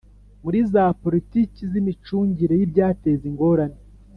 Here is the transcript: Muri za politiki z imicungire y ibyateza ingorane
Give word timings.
Muri 0.43 0.59
za 0.71 0.85
politiki 1.03 1.61
z 1.71 1.73
imicungire 1.81 2.53
y 2.57 2.63
ibyateza 2.67 3.23
ingorane 3.31 3.79